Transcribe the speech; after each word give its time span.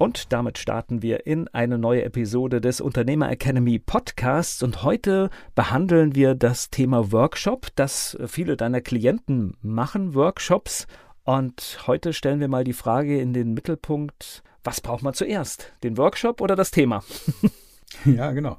Und 0.00 0.32
damit 0.32 0.56
starten 0.56 1.02
wir 1.02 1.26
in 1.26 1.46
eine 1.48 1.76
neue 1.76 2.04
Episode 2.04 2.62
des 2.62 2.80
Unternehmer 2.80 3.30
Academy 3.30 3.78
Podcasts. 3.78 4.62
Und 4.62 4.82
heute 4.82 5.28
behandeln 5.54 6.14
wir 6.14 6.34
das 6.34 6.70
Thema 6.70 7.12
Workshop, 7.12 7.66
dass 7.76 8.16
viele 8.26 8.56
deiner 8.56 8.80
Klienten 8.80 9.58
machen 9.60 10.14
Workshops. 10.14 10.86
Und 11.24 11.80
heute 11.86 12.14
stellen 12.14 12.40
wir 12.40 12.48
mal 12.48 12.64
die 12.64 12.72
Frage 12.72 13.20
in 13.20 13.34
den 13.34 13.52
Mittelpunkt, 13.52 14.42
was 14.64 14.80
braucht 14.80 15.02
man 15.02 15.12
zuerst? 15.12 15.70
Den 15.82 15.98
Workshop 15.98 16.40
oder 16.40 16.56
das 16.56 16.70
Thema? 16.70 17.04
Ja, 18.04 18.32
genau. 18.32 18.58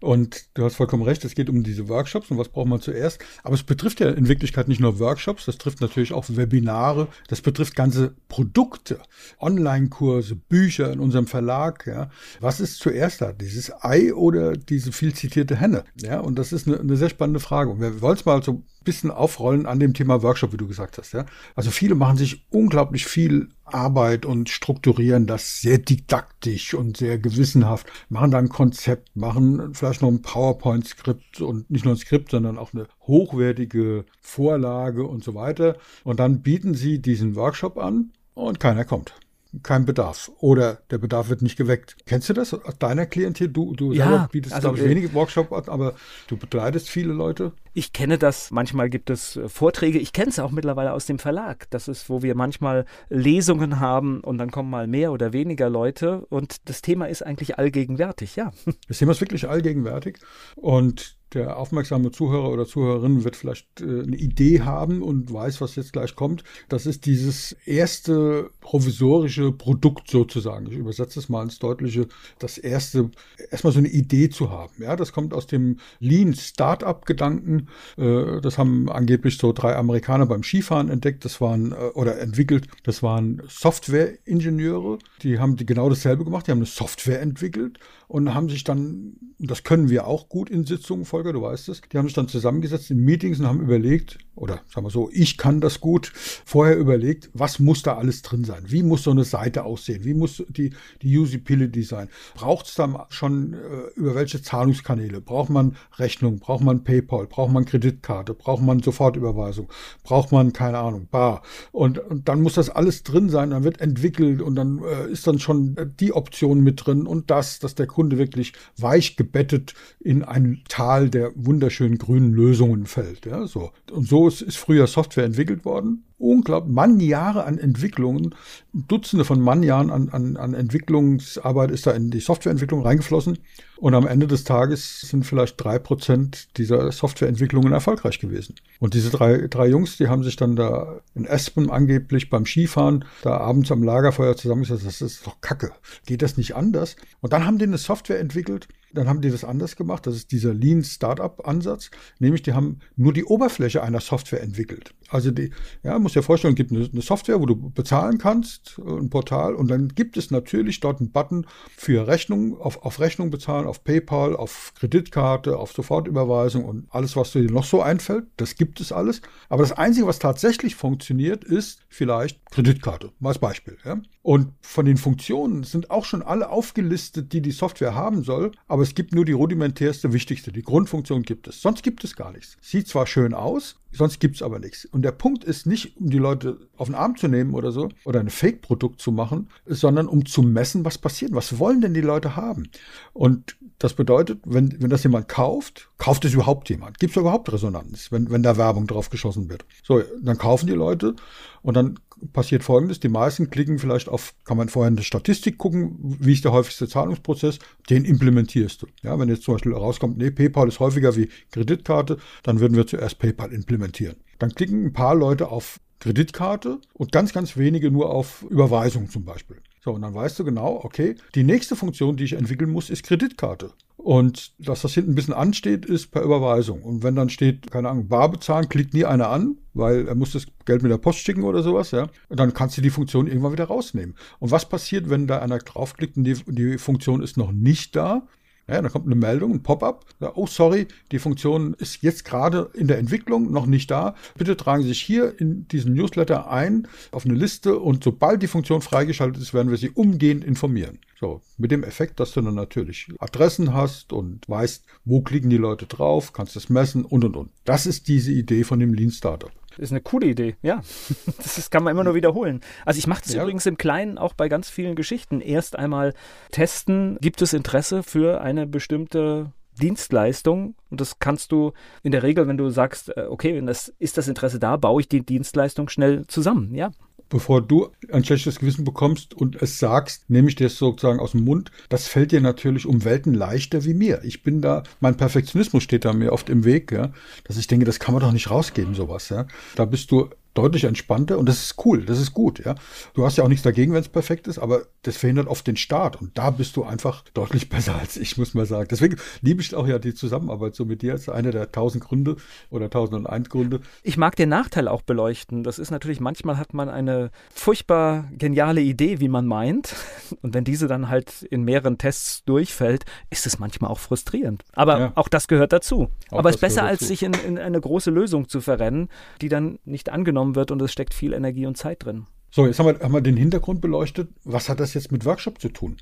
Und 0.00 0.46
du 0.54 0.64
hast 0.64 0.76
vollkommen 0.76 1.02
recht, 1.02 1.24
es 1.24 1.34
geht 1.34 1.48
um 1.48 1.62
diese 1.62 1.88
Workshops 1.88 2.30
und 2.30 2.38
was 2.38 2.48
braucht 2.48 2.68
man 2.68 2.80
zuerst. 2.80 3.18
Aber 3.42 3.54
es 3.54 3.62
betrifft 3.62 4.00
ja 4.00 4.10
in 4.10 4.28
Wirklichkeit 4.28 4.68
nicht 4.68 4.80
nur 4.80 4.98
Workshops, 4.98 5.46
das 5.46 5.58
trifft 5.58 5.80
natürlich 5.80 6.12
auch 6.12 6.26
Webinare, 6.28 7.08
das 7.28 7.40
betrifft 7.40 7.74
ganze 7.74 8.14
Produkte, 8.28 9.00
Online-Kurse, 9.40 10.36
Bücher 10.36 10.92
in 10.92 11.00
unserem 11.00 11.26
Verlag. 11.26 11.86
Ja. 11.86 12.10
Was 12.40 12.60
ist 12.60 12.78
zuerst 12.78 13.20
da? 13.20 13.32
Dieses 13.32 13.72
Ei 13.82 14.14
oder 14.14 14.56
diese 14.56 14.92
viel 14.92 15.14
zitierte 15.14 15.56
Henne? 15.56 15.84
Ja, 16.00 16.20
und 16.20 16.38
das 16.38 16.52
ist 16.52 16.66
eine, 16.66 16.78
eine 16.78 16.96
sehr 16.96 17.10
spannende 17.10 17.40
Frage. 17.40 17.70
Und 17.70 17.80
wir 17.80 18.00
wollen 18.00 18.16
es 18.16 18.24
mal 18.24 18.42
so 18.42 18.62
bisschen 18.86 19.10
aufrollen 19.10 19.66
an 19.66 19.80
dem 19.80 19.92
Thema 19.92 20.22
Workshop, 20.22 20.52
wie 20.52 20.56
du 20.56 20.66
gesagt 20.66 20.96
hast. 20.96 21.12
Ja? 21.12 21.26
Also 21.54 21.70
viele 21.70 21.94
machen 21.94 22.16
sich 22.16 22.46
unglaublich 22.50 23.04
viel 23.04 23.48
Arbeit 23.66 24.26
und 24.26 24.48
strukturieren 24.48 25.26
das 25.26 25.60
sehr 25.60 25.78
didaktisch 25.78 26.74
und 26.74 26.96
sehr 26.96 27.18
gewissenhaft, 27.18 27.86
machen 28.08 28.30
dann 28.30 28.46
ein 28.46 28.48
Konzept, 28.50 29.14
machen 29.16 29.74
vielleicht 29.74 30.02
noch 30.02 30.08
ein 30.08 30.22
PowerPoint-Skript 30.22 31.40
und 31.40 31.70
nicht 31.70 31.84
nur 31.84 31.94
ein 31.94 31.98
Skript, 31.98 32.30
sondern 32.30 32.58
auch 32.58 32.72
eine 32.72 32.86
hochwertige 33.02 34.04
Vorlage 34.20 35.06
und 35.06 35.24
so 35.24 35.34
weiter. 35.34 35.76
Und 36.04 36.20
dann 36.20 36.42
bieten 36.42 36.74
sie 36.74 37.00
diesen 37.00 37.36
Workshop 37.36 37.78
an 37.78 38.12
und 38.34 38.60
keiner 38.60 38.84
kommt 38.84 39.14
kein 39.62 39.84
Bedarf 39.84 40.30
oder 40.38 40.80
der 40.90 40.98
Bedarf 40.98 41.28
wird 41.28 41.42
nicht 41.42 41.56
geweckt. 41.56 41.96
Kennst 42.06 42.28
du 42.28 42.32
das 42.32 42.52
aus 42.52 42.78
deiner 42.78 43.06
Klientel? 43.06 43.48
Du, 43.48 43.74
du 43.74 43.92
ja, 43.92 44.28
bietest, 44.30 44.54
also, 44.54 44.68
glaube 44.68 44.84
ich, 44.84 44.90
wenige 44.90 45.14
Workshops, 45.14 45.68
aber 45.68 45.94
du 46.28 46.36
begleitest 46.36 46.88
viele 46.88 47.12
Leute. 47.12 47.52
Ich 47.78 47.92
kenne 47.92 48.16
das, 48.16 48.50
manchmal 48.52 48.88
gibt 48.88 49.10
es 49.10 49.36
äh, 49.36 49.50
Vorträge, 49.50 49.98
ich 49.98 50.14
kenne 50.14 50.30
es 50.30 50.38
auch 50.38 50.50
mittlerweile 50.50 50.94
aus 50.94 51.04
dem 51.04 51.18
Verlag. 51.18 51.68
Das 51.68 51.88
ist, 51.88 52.08
wo 52.08 52.22
wir 52.22 52.34
manchmal 52.34 52.86
Lesungen 53.10 53.80
haben 53.80 54.20
und 54.20 54.38
dann 54.38 54.50
kommen 54.50 54.70
mal 54.70 54.86
mehr 54.86 55.12
oder 55.12 55.34
weniger 55.34 55.68
Leute 55.68 56.24
und 56.30 56.70
das 56.70 56.80
Thema 56.80 57.04
ist 57.04 57.20
eigentlich 57.20 57.58
allgegenwärtig, 57.58 58.34
ja. 58.34 58.50
Das 58.88 58.96
Thema 58.96 59.12
ist 59.12 59.20
wirklich 59.20 59.46
allgegenwärtig 59.46 60.20
und 60.54 61.18
der 61.34 61.58
aufmerksame 61.58 62.12
Zuhörer 62.12 62.50
oder 62.50 62.66
Zuhörerin 62.66 63.24
wird 63.24 63.36
vielleicht 63.36 63.80
äh, 63.80 63.84
eine 63.84 64.16
Idee 64.16 64.60
haben 64.62 65.02
und 65.02 65.32
weiß, 65.32 65.60
was 65.60 65.74
jetzt 65.74 65.92
gleich 65.92 66.14
kommt. 66.14 66.44
Das 66.68 66.86
ist 66.86 67.04
dieses 67.04 67.52
erste 67.66 68.50
provisorische 68.60 69.50
Produkt 69.50 70.08
sozusagen. 70.08 70.70
Ich 70.70 70.78
übersetze 70.78 71.18
es 71.18 71.28
mal 71.28 71.42
ins 71.42 71.58
Deutliche. 71.58 72.06
Das 72.38 72.58
erste, 72.58 73.10
erstmal 73.50 73.72
so 73.72 73.80
eine 73.80 73.88
Idee 73.88 74.30
zu 74.30 74.50
haben. 74.50 74.72
Ja, 74.78 74.94
das 74.94 75.12
kommt 75.12 75.34
aus 75.34 75.46
dem 75.46 75.78
Lean 75.98 76.32
Startup 76.32 77.04
Gedanken. 77.04 77.65
Äh, 77.96 78.40
das 78.40 78.58
haben 78.58 78.90
angeblich 78.90 79.38
so 79.38 79.52
drei 79.52 79.76
Amerikaner 79.76 80.26
beim 80.26 80.42
Skifahren 80.42 80.88
entdeckt. 80.88 81.24
Das 81.24 81.40
waren, 81.40 81.72
äh, 81.72 81.74
oder 81.94 82.18
entwickelt. 82.18 82.68
Das 82.82 83.02
waren 83.02 83.42
Software-Ingenieure. 83.48 84.98
Die 85.22 85.38
haben 85.38 85.56
die 85.56 85.66
genau 85.66 85.88
dasselbe 85.88 86.24
gemacht. 86.24 86.46
Die 86.46 86.50
haben 86.50 86.58
eine 86.58 86.66
Software 86.66 87.20
entwickelt 87.20 87.78
und 88.08 88.34
haben 88.34 88.48
sich 88.48 88.64
dann, 88.64 89.16
das 89.38 89.64
können 89.64 89.90
wir 89.90 90.06
auch 90.06 90.28
gut 90.28 90.50
in 90.50 90.64
Sitzungen, 90.64 91.04
Volker, 91.04 91.32
du 91.32 91.42
weißt 91.42 91.68
es, 91.68 91.80
die 91.92 91.98
haben 91.98 92.06
sich 92.06 92.14
dann 92.14 92.28
zusammengesetzt 92.28 92.90
in 92.90 92.98
Meetings 92.98 93.40
und 93.40 93.46
haben 93.46 93.60
überlegt, 93.60 94.18
oder 94.36 94.60
sagen 94.72 94.86
wir 94.86 94.90
so, 94.90 95.10
ich 95.12 95.38
kann 95.38 95.60
das 95.60 95.80
gut, 95.80 96.12
vorher 96.14 96.76
überlegt, 96.76 97.30
was 97.32 97.58
muss 97.58 97.82
da 97.82 97.96
alles 97.96 98.22
drin 98.22 98.44
sein? 98.44 98.64
Wie 98.66 98.82
muss 98.82 99.02
so 99.02 99.10
eine 99.10 99.24
Seite 99.24 99.64
aussehen? 99.64 100.04
Wie 100.04 100.14
muss 100.14 100.42
die, 100.48 100.72
die 101.02 101.18
Usability 101.18 101.82
sein? 101.82 102.08
Braucht 102.34 102.66
es 102.66 102.74
da 102.74 103.06
schon 103.08 103.54
äh, 103.54 103.56
über 103.96 104.14
welche 104.14 104.42
Zahlungskanäle? 104.42 105.20
Braucht 105.20 105.50
man 105.50 105.76
Rechnung? 105.96 106.38
Braucht 106.38 106.62
man 106.62 106.84
PayPal? 106.84 107.26
Braucht 107.26 107.52
man 107.52 107.64
Kreditkarte? 107.64 108.34
Braucht 108.34 108.62
man 108.62 108.82
Sofortüberweisung? 108.82 109.68
Braucht 110.04 110.32
man, 110.32 110.52
keine 110.52 110.78
Ahnung, 110.78 111.08
Bar? 111.10 111.42
Und, 111.72 111.98
und 111.98 112.28
dann 112.28 112.42
muss 112.42 112.54
das 112.54 112.68
alles 112.68 113.02
drin 113.02 113.30
sein, 113.30 113.50
dann 113.50 113.64
wird 113.64 113.80
entwickelt 113.80 114.42
und 114.42 114.54
dann 114.54 114.82
äh, 114.84 115.10
ist 115.10 115.26
dann 115.26 115.38
schon 115.38 115.76
die 115.98 116.12
Option 116.12 116.60
mit 116.60 116.86
drin 116.86 117.06
und 117.06 117.30
das, 117.30 117.58
dass 117.58 117.74
der 117.74 117.86
Kunde 117.96 118.18
wirklich 118.18 118.52
weich 118.76 119.16
gebettet 119.16 119.72
in 120.00 120.22
ein 120.22 120.60
Tal 120.68 121.08
der 121.08 121.32
wunderschönen 121.34 121.96
grünen 121.96 122.34
Lösungen 122.34 122.84
fällt. 122.84 123.24
Ja, 123.24 123.46
so. 123.46 123.72
Und 123.90 124.06
so 124.06 124.28
ist, 124.28 124.42
ist 124.42 124.58
früher 124.58 124.86
Software 124.86 125.24
entwickelt 125.24 125.64
worden 125.64 126.04
unglaublich, 126.18 126.74
Mannjahre 126.74 127.44
an 127.44 127.58
Entwicklungen, 127.58 128.34
Dutzende 128.72 129.24
von 129.24 129.40
Mannjahren 129.40 129.90
an, 129.90 130.08
an, 130.08 130.36
an 130.36 130.54
Entwicklungsarbeit 130.54 131.70
ist 131.70 131.86
da 131.86 131.92
in 131.92 132.10
die 132.10 132.20
Softwareentwicklung 132.20 132.82
reingeflossen. 132.82 133.38
Und 133.78 133.94
am 133.94 134.06
Ende 134.06 134.26
des 134.26 134.44
Tages 134.44 135.02
sind 135.02 135.24
vielleicht 135.24 135.62
drei 135.62 135.78
Prozent 135.78 136.48
dieser 136.56 136.90
Softwareentwicklungen 136.92 137.72
erfolgreich 137.72 138.18
gewesen. 138.18 138.54
Und 138.80 138.94
diese 138.94 139.10
drei, 139.10 139.48
drei 139.48 139.68
Jungs, 139.68 139.98
die 139.98 140.08
haben 140.08 140.22
sich 140.22 140.36
dann 140.36 140.56
da 140.56 141.00
in 141.14 141.26
Espen 141.26 141.70
angeblich 141.70 142.30
beim 142.30 142.46
Skifahren 142.46 143.04
da 143.22 143.36
abends 143.36 143.70
am 143.70 143.82
Lagerfeuer 143.82 144.36
zusammengesetzt. 144.36 144.86
Das 144.86 145.02
ist 145.02 145.26
doch 145.26 145.42
Kacke. 145.42 145.72
Geht 146.06 146.22
das 146.22 146.38
nicht 146.38 146.56
anders? 146.56 146.96
Und 147.20 147.34
dann 147.34 147.44
haben 147.44 147.58
die 147.58 147.66
eine 147.66 147.78
Software 147.78 148.18
entwickelt, 148.18 148.68
dann 148.92 149.08
haben 149.08 149.20
die 149.20 149.30
das 149.30 149.44
anders 149.44 149.76
gemacht. 149.76 150.06
Das 150.06 150.16
ist 150.16 150.32
dieser 150.32 150.54
Lean 150.54 150.82
Startup 150.82 151.46
Ansatz. 151.46 151.90
Nämlich, 152.18 152.42
die 152.42 152.52
haben 152.52 152.80
nur 152.96 153.12
die 153.12 153.24
Oberfläche 153.24 153.82
einer 153.82 154.00
Software 154.00 154.42
entwickelt. 154.42 154.94
Also 155.08 155.30
die, 155.30 155.50
ja, 155.82 155.98
muss 155.98 156.14
dir 156.14 156.22
vorstellen, 156.22 156.54
gibt 156.54 156.72
eine, 156.72 156.88
Software, 157.00 157.40
wo 157.40 157.46
du 157.46 157.70
bezahlen 157.70 158.18
kannst, 158.18 158.80
äh, 158.84 158.90
ein 158.90 159.10
Portal, 159.10 159.54
und 159.54 159.68
dann 159.68 159.88
gibt 159.88 160.16
es 160.16 160.30
natürlich 160.30 160.80
dort 160.80 161.00
einen 161.00 161.12
Button 161.12 161.46
für 161.76 162.06
Rechnung, 162.06 162.60
auf, 162.60 162.82
auf 162.82 162.98
Rechnung 162.98 163.30
bezahlen, 163.30 163.66
auf 163.66 163.84
PayPal, 163.84 164.34
auf 164.34 164.72
Kreditkarte, 164.76 165.58
auf 165.58 165.72
Sofortüberweisung 165.72 166.64
und 166.64 166.86
alles, 166.90 167.16
was 167.16 167.32
dir 167.32 167.42
noch 167.50 167.64
so 167.64 167.82
einfällt. 167.82 168.24
Das 168.36 168.56
gibt 168.56 168.80
es 168.80 168.90
alles. 168.90 169.20
Aber 169.48 169.62
das 169.62 169.72
Einzige, 169.72 170.06
was 170.06 170.18
tatsächlich 170.18 170.74
funktioniert, 170.74 171.44
ist 171.44 171.80
vielleicht 171.88 172.40
Kreditkarte, 172.50 173.12
mal 173.20 173.30
als 173.30 173.38
Beispiel. 173.38 173.76
Ja? 173.84 174.00
Und 174.22 174.52
von 174.60 174.86
den 174.86 174.96
Funktionen 174.96 175.62
sind 175.62 175.90
auch 175.90 176.04
schon 176.04 176.22
alle 176.22 176.50
aufgelistet, 176.50 177.32
die 177.32 177.42
die 177.42 177.52
Software 177.52 177.94
haben 177.94 178.24
soll, 178.24 178.52
es 178.82 178.94
gibt 178.94 179.14
nur 179.14 179.24
die 179.24 179.32
rudimentärste, 179.32 180.12
wichtigste. 180.12 180.52
Die 180.52 180.62
Grundfunktion 180.62 181.22
gibt 181.22 181.46
es. 181.48 181.62
Sonst 181.62 181.82
gibt 181.82 182.04
es 182.04 182.16
gar 182.16 182.32
nichts. 182.32 182.56
Sieht 182.60 182.88
zwar 182.88 183.06
schön 183.06 183.34
aus, 183.34 183.76
sonst 183.92 184.18
gibt 184.20 184.36
es 184.36 184.42
aber 184.42 184.58
nichts. 184.58 184.84
Und 184.86 185.02
der 185.02 185.12
Punkt 185.12 185.44
ist 185.44 185.66
nicht, 185.66 185.96
um 185.98 186.10
die 186.10 186.18
Leute 186.18 186.58
auf 186.76 186.88
den 186.88 186.94
Arm 186.94 187.16
zu 187.16 187.28
nehmen 187.28 187.54
oder 187.54 187.72
so, 187.72 187.88
oder 188.04 188.20
ein 188.20 188.30
Fake-Produkt 188.30 189.00
zu 189.00 189.12
machen, 189.12 189.48
sondern 189.66 190.08
um 190.08 190.26
zu 190.26 190.42
messen, 190.42 190.84
was 190.84 190.98
passiert. 190.98 191.32
Was 191.32 191.58
wollen 191.58 191.80
denn 191.80 191.94
die 191.94 192.00
Leute 192.00 192.36
haben? 192.36 192.68
Und 193.12 193.56
das 193.78 193.94
bedeutet, 193.94 194.40
wenn, 194.44 194.80
wenn 194.80 194.90
das 194.90 195.02
jemand 195.02 195.28
kauft, 195.28 195.90
kauft 195.98 196.24
es 196.24 196.34
überhaupt 196.34 196.68
jemand? 196.70 196.98
Gibt 196.98 197.12
es 197.12 197.20
überhaupt 197.20 197.52
Resonanz, 197.52 198.10
wenn, 198.10 198.30
wenn 198.30 198.42
da 198.42 198.56
Werbung 198.56 198.86
drauf 198.86 199.10
geschossen 199.10 199.48
wird? 199.50 199.64
So, 199.82 200.02
dann 200.22 200.38
kaufen 200.38 200.66
die 200.66 200.72
Leute 200.72 201.14
und 201.62 201.74
dann 201.74 201.98
passiert 202.32 202.64
Folgendes. 202.64 203.00
Die 203.00 203.08
meisten 203.08 203.50
klicken 203.50 203.78
vielleicht 203.78 204.08
auf, 204.08 204.34
kann 204.44 204.56
man 204.56 204.68
vorher 204.68 204.88
in 204.88 204.96
der 204.96 205.02
Statistik 205.02 205.58
gucken, 205.58 205.96
wie 206.20 206.32
ist 206.32 206.44
der 206.44 206.52
häufigste 206.52 206.88
Zahlungsprozess, 206.88 207.58
den 207.90 208.04
implementierst 208.04 208.82
du. 208.82 208.86
Ja, 209.02 209.18
wenn 209.18 209.28
jetzt 209.28 209.42
zum 209.42 209.54
Beispiel 209.54 209.74
rauskommt, 209.74 210.18
nee, 210.18 210.30
PayPal 210.30 210.68
ist 210.68 210.80
häufiger 210.80 211.16
wie 211.16 211.28
Kreditkarte, 211.50 212.18
dann 212.42 212.60
würden 212.60 212.76
wir 212.76 212.86
zuerst 212.86 213.18
PayPal 213.18 213.52
implementieren. 213.52 214.16
Dann 214.38 214.54
klicken 214.54 214.86
ein 214.86 214.92
paar 214.92 215.14
Leute 215.14 215.48
auf 215.48 215.80
Kreditkarte 215.98 216.80
und 216.92 217.12
ganz, 217.12 217.32
ganz 217.32 217.56
wenige 217.56 217.90
nur 217.90 218.10
auf 218.10 218.44
Überweisung 218.48 219.08
zum 219.08 219.24
Beispiel. 219.24 219.56
So, 219.82 219.92
und 219.92 220.02
dann 220.02 220.14
weißt 220.14 220.38
du 220.38 220.44
genau, 220.44 220.80
okay, 220.82 221.14
die 221.34 221.44
nächste 221.44 221.76
Funktion, 221.76 222.16
die 222.16 222.24
ich 222.24 222.32
entwickeln 222.32 222.70
muss, 222.70 222.90
ist 222.90 223.04
Kreditkarte. 223.04 223.72
Und 223.96 224.52
dass 224.58 224.82
das 224.82 224.94
hinten 224.94 225.12
ein 225.12 225.14
bisschen 225.14 225.34
ansteht, 225.34 225.86
ist 225.86 226.12
per 226.12 226.22
Überweisung. 226.22 226.82
Und 226.82 227.02
wenn 227.02 227.16
dann 227.16 227.30
steht, 227.30 227.70
keine 227.70 227.88
Ahnung, 227.88 228.08
bar 228.08 228.30
bezahlen, 228.30 228.68
klickt 228.68 228.94
nie 228.94 229.04
einer 229.04 229.30
an, 229.30 229.56
weil 229.74 230.06
er 230.06 230.14
muss 230.14 230.32
das 230.32 230.46
Geld 230.64 230.82
mit 230.82 230.92
der 230.92 230.98
Post 230.98 231.20
schicken 231.20 231.44
oder 231.44 231.62
sowas, 231.62 231.90
ja. 231.90 232.08
Und 232.28 232.38
dann 232.38 232.52
kannst 232.54 232.76
du 232.76 232.82
die 232.82 232.90
Funktion 232.90 233.26
irgendwann 233.26 233.52
wieder 233.52 233.64
rausnehmen. 233.64 234.14
Und 234.38 234.50
was 234.50 234.68
passiert, 234.68 235.08
wenn 235.10 235.26
da 235.26 235.40
einer 235.40 235.58
draufklickt 235.58 236.16
und 236.16 236.24
die, 236.24 236.34
die 236.46 236.78
Funktion 236.78 237.22
ist 237.22 237.36
noch 237.36 237.52
nicht 237.52 237.96
da? 237.96 238.28
Ja, 238.68 238.82
dann 238.82 238.90
kommt 238.90 239.06
eine 239.06 239.14
Meldung, 239.14 239.52
ein 239.52 239.62
Pop-up. 239.62 240.04
Oh, 240.34 240.46
sorry, 240.48 240.88
die 241.12 241.20
Funktion 241.20 241.74
ist 241.74 242.02
jetzt 242.02 242.24
gerade 242.24 242.70
in 242.74 242.88
der 242.88 242.98
Entwicklung, 242.98 243.52
noch 243.52 243.66
nicht 243.66 243.90
da. 243.90 244.16
Bitte 244.36 244.56
tragen 244.56 244.82
Sie 244.82 244.88
sich 244.88 245.00
hier 245.00 245.40
in 245.40 245.68
diesen 245.68 245.94
Newsletter 245.94 246.50
ein 246.50 246.88
auf 247.12 247.24
eine 247.24 247.34
Liste 247.34 247.78
und 247.78 248.02
sobald 248.02 248.42
die 248.42 248.48
Funktion 248.48 248.82
freigeschaltet 248.82 249.40
ist, 249.40 249.54
werden 249.54 249.70
wir 249.70 249.78
Sie 249.78 249.90
umgehend 249.90 250.42
informieren. 250.42 250.98
So, 251.20 251.42
mit 251.56 251.70
dem 251.70 251.84
Effekt, 251.84 252.18
dass 252.18 252.32
du 252.32 252.42
dann 252.42 252.54
natürlich 252.54 253.08
Adressen 253.20 253.72
hast 253.72 254.12
und 254.12 254.48
weißt, 254.48 254.84
wo 255.04 255.22
klicken 255.22 255.48
die 255.48 255.56
Leute 255.56 255.86
drauf, 255.86 256.32
kannst 256.32 256.56
es 256.56 256.68
messen 256.68 257.04
und 257.04 257.24
und 257.24 257.36
und. 257.36 257.50
Das 257.64 257.86
ist 257.86 258.08
diese 258.08 258.32
Idee 258.32 258.64
von 258.64 258.80
dem 258.80 258.92
Lean 258.92 259.10
Startup. 259.10 259.52
Ist 259.78 259.92
eine 259.92 260.00
coole 260.00 260.26
Idee, 260.26 260.56
ja. 260.62 260.82
Das 261.38 261.70
kann 261.70 261.82
man 261.82 261.92
immer 261.92 262.04
nur 262.04 262.14
wiederholen. 262.14 262.60
Also 262.84 262.98
ich 262.98 263.06
mache 263.06 263.22
es 263.24 263.34
ja. 263.34 263.42
übrigens 263.42 263.66
im 263.66 263.76
Kleinen 263.76 264.18
auch 264.18 264.34
bei 264.34 264.48
ganz 264.48 264.70
vielen 264.70 264.94
Geschichten. 264.94 265.40
Erst 265.40 265.78
einmal 265.78 266.14
testen, 266.50 267.18
gibt 267.20 267.42
es 267.42 267.52
Interesse 267.52 268.02
für 268.02 268.40
eine 268.40 268.66
bestimmte 268.66 269.52
Dienstleistung 269.80 270.74
und 270.90 271.00
das 271.00 271.18
kannst 271.18 271.52
du 271.52 271.72
in 272.02 272.12
der 272.12 272.22
Regel, 272.22 272.48
wenn 272.48 272.56
du 272.56 272.70
sagst, 272.70 273.14
äh, 273.16 273.26
okay, 273.28 273.54
wenn 273.54 273.66
das 273.66 273.88
ist 273.98 274.16
das 274.16 274.28
Interesse 274.28 274.58
da, 274.58 274.76
baue 274.76 275.02
ich 275.02 275.08
die 275.08 275.24
Dienstleistung 275.24 275.88
schnell 275.88 276.26
zusammen, 276.26 276.74
ja 276.74 276.90
bevor 277.28 277.60
du 277.60 277.88
ein 278.12 278.24
schlechtes 278.24 278.58
Gewissen 278.58 278.84
bekommst 278.84 279.34
und 279.34 279.60
es 279.60 279.78
sagst, 279.78 280.28
nehme 280.28 280.48
ich 280.48 280.54
dir 280.54 280.66
es 280.66 280.78
sozusagen 280.78 281.20
aus 281.20 281.32
dem 281.32 281.44
Mund. 281.44 281.70
Das 281.88 282.06
fällt 282.06 282.32
dir 282.32 282.40
natürlich 282.40 282.86
um 282.86 283.04
Welten 283.04 283.34
leichter 283.34 283.84
wie 283.84 283.94
mir. 283.94 284.22
Ich 284.24 284.42
bin 284.42 284.60
da, 284.60 284.82
mein 285.00 285.16
Perfektionismus 285.16 285.82
steht 285.82 286.04
da 286.04 286.12
mir 286.12 286.32
oft 286.32 286.48
im 286.48 286.64
Weg, 286.64 286.92
ja, 286.92 287.12
dass 287.44 287.56
ich 287.56 287.66
denke, 287.66 287.86
das 287.86 287.98
kann 287.98 288.14
man 288.14 288.22
doch 288.22 288.32
nicht 288.32 288.50
rausgeben, 288.50 288.94
sowas, 288.94 289.28
ja. 289.28 289.46
Da 289.74 289.84
bist 289.84 290.10
du 290.10 290.30
deutlich 290.56 290.84
entspannter 290.84 291.38
und 291.38 291.48
das 291.48 291.62
ist 291.62 291.84
cool, 291.84 292.04
das 292.04 292.18
ist 292.18 292.32
gut, 292.32 292.64
ja. 292.64 292.74
Du 293.14 293.24
hast 293.24 293.36
ja 293.36 293.44
auch 293.44 293.48
nichts 293.48 293.62
dagegen, 293.62 293.92
wenn 293.92 294.00
es 294.00 294.08
perfekt 294.08 294.46
ist, 294.48 294.58
aber 294.58 294.82
das 295.02 295.16
verhindert 295.16 295.46
oft 295.48 295.66
den 295.66 295.76
Start 295.76 296.20
und 296.20 296.36
da 296.36 296.50
bist 296.50 296.76
du 296.76 296.84
einfach 296.84 297.24
deutlich 297.34 297.68
besser 297.76 297.96
als 297.96 298.16
ich, 298.16 298.36
muss 298.38 298.54
man 298.54 298.66
sagen. 298.66 298.88
Deswegen 298.90 299.16
liebe 299.42 299.60
ich 299.60 299.74
auch 299.74 299.86
ja 299.86 299.98
die 299.98 300.14
Zusammenarbeit 300.14 300.74
so 300.74 300.84
mit 300.84 301.02
dir 301.02 301.12
als 301.12 301.28
einer 301.28 301.50
der 301.50 301.70
tausend 301.72 302.04
Gründe 302.04 302.36
oder 302.70 302.90
tausend 302.90 303.16
und 303.16 303.26
eins 303.26 303.50
Gründe. 303.50 303.80
Ich 304.02 304.16
mag 304.16 304.36
den 304.36 304.48
Nachteil 304.48 304.88
auch 304.88 305.02
beleuchten. 305.02 305.62
Das 305.62 305.78
ist 305.78 305.90
natürlich, 305.90 306.20
manchmal 306.20 306.56
hat 306.58 306.74
man 306.74 306.88
eine 306.88 307.30
furchtbar 307.54 308.28
geniale 308.32 308.80
Idee, 308.80 309.20
wie 309.20 309.28
man 309.28 309.46
meint 309.46 309.94
und 310.42 310.54
wenn 310.54 310.64
diese 310.64 310.88
dann 310.88 311.08
halt 311.08 311.42
in 311.42 311.64
mehreren 311.64 311.98
Tests 311.98 312.44
durchfällt, 312.44 313.04
ist 313.30 313.46
es 313.46 313.58
manchmal 313.58 313.90
auch 313.90 313.98
frustrierend. 313.98 314.64
Aber 314.72 314.98
ja. 314.98 315.12
auch 315.14 315.28
das 315.28 315.48
gehört 315.48 315.72
dazu. 315.72 316.08
Auch 316.30 316.38
aber 316.38 316.50
es 316.50 316.56
ist 316.56 316.60
besser, 316.60 316.84
als 316.84 317.06
sich 317.06 317.22
in, 317.22 317.34
in 317.34 317.58
eine 317.58 317.80
große 317.80 318.10
Lösung 318.10 318.48
zu 318.48 318.60
verrennen, 318.60 319.08
die 319.40 319.48
dann 319.48 319.78
nicht 319.84 320.10
angenommen 320.10 320.45
genommen 320.46 320.56
wird 320.56 320.70
und 320.70 320.82
es 320.82 320.92
steckt 320.92 321.14
viel 321.14 321.32
Energie 321.32 321.66
und 321.66 321.76
Zeit 321.76 322.04
drin. 322.04 322.26
So, 322.50 322.66
jetzt 322.66 322.78
haben 322.78 322.86
wir, 322.86 323.00
haben 323.00 323.12
wir 323.12 323.20
den 323.20 323.36
Hintergrund 323.36 323.80
beleuchtet. 323.80 324.30
Was 324.44 324.68
hat 324.68 324.80
das 324.80 324.94
jetzt 324.94 325.12
mit 325.12 325.24
Workshop 325.24 325.60
zu 325.60 325.68
tun? 325.68 325.96